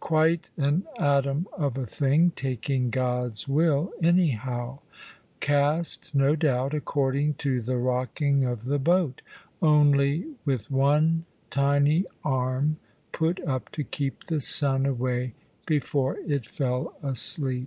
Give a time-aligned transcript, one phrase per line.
[0.00, 4.78] Quite an atom of a thing, taking God's will anyhow;
[5.40, 9.22] cast, no doubt, according to the rocking of the boat,
[9.60, 12.76] only with one tiny arm
[13.10, 15.34] put up to keep the sun away,
[15.66, 17.66] before it fell asleep.